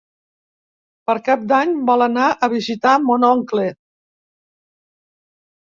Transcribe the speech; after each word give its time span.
Per 1.09 1.15
Cap 1.27 1.43
d'Any 1.51 1.75
vol 1.91 2.05
anar 2.07 2.31
a 2.33 2.49
visitar 2.55 2.95
mon 3.11 3.29
oncle. 3.31 3.71